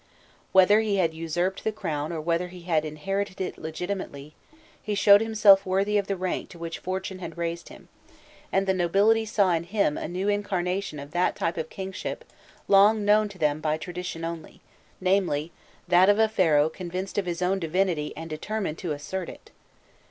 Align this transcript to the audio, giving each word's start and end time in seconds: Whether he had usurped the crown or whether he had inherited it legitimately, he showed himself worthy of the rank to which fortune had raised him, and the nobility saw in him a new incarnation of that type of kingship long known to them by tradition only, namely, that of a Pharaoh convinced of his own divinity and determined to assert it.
Whether 0.51 0.79
he 0.79 0.95
had 0.95 1.13
usurped 1.13 1.63
the 1.63 1.71
crown 1.71 2.11
or 2.11 2.19
whether 2.19 2.47
he 2.47 2.61
had 2.61 2.85
inherited 2.85 3.39
it 3.39 3.59
legitimately, 3.59 4.33
he 4.81 4.95
showed 4.95 5.21
himself 5.21 5.63
worthy 5.63 5.95
of 5.99 6.07
the 6.07 6.15
rank 6.15 6.49
to 6.49 6.57
which 6.57 6.79
fortune 6.79 7.19
had 7.19 7.37
raised 7.37 7.69
him, 7.69 7.87
and 8.51 8.65
the 8.65 8.73
nobility 8.73 9.25
saw 9.27 9.51
in 9.51 9.61
him 9.63 9.99
a 9.99 10.07
new 10.07 10.27
incarnation 10.27 10.97
of 10.97 11.11
that 11.11 11.35
type 11.35 11.55
of 11.55 11.69
kingship 11.69 12.25
long 12.67 13.05
known 13.05 13.29
to 13.29 13.37
them 13.37 13.61
by 13.61 13.77
tradition 13.77 14.25
only, 14.25 14.59
namely, 14.99 15.51
that 15.87 16.09
of 16.09 16.17
a 16.17 16.27
Pharaoh 16.27 16.67
convinced 16.69 17.19
of 17.19 17.27
his 17.27 17.43
own 17.43 17.59
divinity 17.59 18.11
and 18.17 18.27
determined 18.27 18.79
to 18.79 18.93
assert 18.93 19.29
it. 19.29 19.51